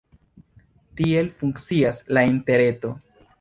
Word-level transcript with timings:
Tiel 1.01 1.29
funkcias 1.43 2.01
la 2.19 2.25
interreto. 2.31 2.95